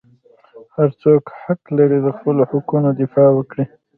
هر 0.75 0.89
څوک 1.01 1.23
حق 1.41 1.61
لري 1.77 1.99
د 2.03 2.07
خپلو 2.17 2.41
حقوقو 2.49 2.89
دفاع 3.01 3.29
وکړي. 3.33 3.65